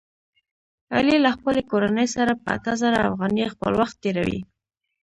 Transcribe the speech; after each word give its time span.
علي 0.95 1.17
له 1.25 1.29
خپلې 1.37 1.61
کورنۍ 1.71 2.07
سره 2.15 2.31
په 2.43 2.49
اته 2.55 2.71
زره 2.81 2.99
افغانۍ 3.09 3.45
خپل 3.53 3.71
وخت 3.81 3.95
تېروي. 4.03 4.39